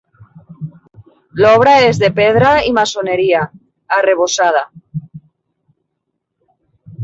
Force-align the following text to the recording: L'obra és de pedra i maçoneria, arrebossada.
L'obra 1.41 1.75
és 1.89 1.99
de 2.05 2.09
pedra 2.21 2.55
i 2.69 2.73
maçoneria, 2.79 3.45
arrebossada. 4.01 4.67